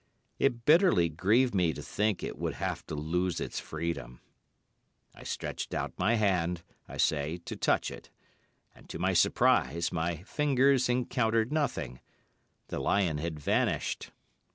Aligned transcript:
It 0.39 0.65
bitterly 0.65 1.09
grieved 1.09 1.53
me 1.53 1.73
to 1.73 1.81
think 1.83 2.23
it 2.23 2.35
would 2.39 2.55
have 2.55 2.83
to 2.87 2.95
lose 2.95 3.39
its 3.39 3.59
freedom. 3.59 4.19
I 5.13 5.21
stretched 5.21 5.75
out 5.75 5.93
my 5.99 6.15
hand, 6.15 6.63
I 6.89 6.97
say, 6.97 7.37
to 7.45 7.55
touch 7.55 7.91
it, 7.91 8.09
and 8.73 8.89
to 8.89 8.97
my 8.97 9.13
surprise 9.13 9.91
my 9.91 10.23
fingers 10.23 10.89
encountered 10.89 11.51
nothing—the 11.51 12.79
lion 12.79 13.19
had 13.19 13.39
vanished. 13.39 14.09